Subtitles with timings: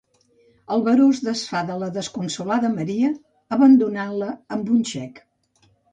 [0.75, 3.11] El baró es desfà de la desconsolada Maria,
[3.59, 5.23] abandonant-la amb un xec.